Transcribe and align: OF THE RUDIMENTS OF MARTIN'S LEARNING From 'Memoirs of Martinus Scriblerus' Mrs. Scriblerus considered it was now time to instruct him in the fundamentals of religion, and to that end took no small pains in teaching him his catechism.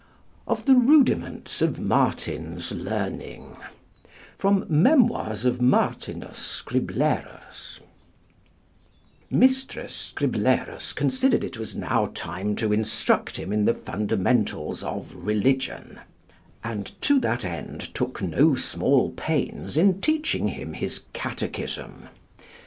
OF 0.47 0.65
THE 0.65 0.73
RUDIMENTS 0.73 1.61
OF 1.61 1.79
MARTIN'S 1.79 2.71
LEARNING 2.71 3.55
From 4.35 4.65
'Memoirs 4.67 5.45
of 5.45 5.61
Martinus 5.61 6.39
Scriblerus' 6.39 7.81
Mrs. 9.31 9.89
Scriblerus 9.91 10.93
considered 10.95 11.43
it 11.43 11.59
was 11.59 11.75
now 11.75 12.09
time 12.15 12.55
to 12.55 12.73
instruct 12.73 13.37
him 13.37 13.53
in 13.53 13.65
the 13.65 13.75
fundamentals 13.75 14.81
of 14.83 15.13
religion, 15.15 15.99
and 16.63 16.99
to 17.03 17.19
that 17.19 17.45
end 17.45 17.93
took 17.93 18.23
no 18.23 18.55
small 18.55 19.11
pains 19.11 19.77
in 19.77 20.01
teaching 20.01 20.47
him 20.47 20.73
his 20.73 21.03
catechism. 21.13 22.07